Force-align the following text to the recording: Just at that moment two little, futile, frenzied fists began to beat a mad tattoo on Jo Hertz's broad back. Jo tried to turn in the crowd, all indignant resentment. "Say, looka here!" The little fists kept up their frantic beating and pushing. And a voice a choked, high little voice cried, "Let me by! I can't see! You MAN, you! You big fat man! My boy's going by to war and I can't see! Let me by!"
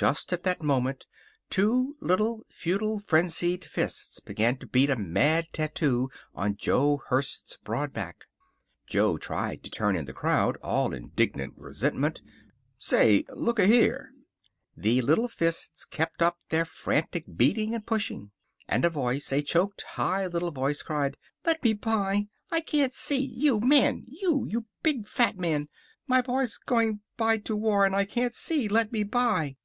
Just 0.00 0.32
at 0.32 0.44
that 0.44 0.62
moment 0.62 1.06
two 1.50 1.96
little, 2.00 2.44
futile, 2.52 3.00
frenzied 3.00 3.64
fists 3.64 4.20
began 4.20 4.56
to 4.58 4.66
beat 4.68 4.90
a 4.90 4.94
mad 4.94 5.48
tattoo 5.52 6.08
on 6.32 6.54
Jo 6.54 7.02
Hertz's 7.08 7.58
broad 7.64 7.92
back. 7.92 8.26
Jo 8.86 9.16
tried 9.16 9.64
to 9.64 9.70
turn 9.70 9.96
in 9.96 10.04
the 10.04 10.12
crowd, 10.12 10.56
all 10.58 10.94
indignant 10.94 11.54
resentment. 11.56 12.22
"Say, 12.78 13.24
looka 13.30 13.66
here!" 13.66 14.12
The 14.76 15.02
little 15.02 15.26
fists 15.26 15.84
kept 15.84 16.22
up 16.22 16.38
their 16.50 16.64
frantic 16.64 17.24
beating 17.36 17.74
and 17.74 17.84
pushing. 17.84 18.30
And 18.68 18.84
a 18.84 18.90
voice 18.90 19.32
a 19.32 19.42
choked, 19.42 19.82
high 19.82 20.28
little 20.28 20.52
voice 20.52 20.80
cried, 20.80 21.16
"Let 21.44 21.64
me 21.64 21.72
by! 21.72 22.28
I 22.52 22.60
can't 22.60 22.94
see! 22.94 23.18
You 23.18 23.58
MAN, 23.58 24.04
you! 24.06 24.46
You 24.48 24.66
big 24.84 25.08
fat 25.08 25.36
man! 25.40 25.68
My 26.06 26.22
boy's 26.22 26.56
going 26.56 27.00
by 27.16 27.38
to 27.38 27.56
war 27.56 27.84
and 27.84 27.96
I 27.96 28.04
can't 28.04 28.32
see! 28.36 28.68
Let 28.68 28.92
me 28.92 29.02
by!" 29.02 29.56